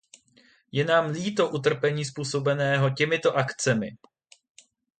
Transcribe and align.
Je 0.71 0.85
nám 0.85 1.05
líto 1.05 1.49
utrpení 1.49 2.05
způsobeného 2.05 2.89
těmito 2.89 3.35
akcemi. 3.37 3.89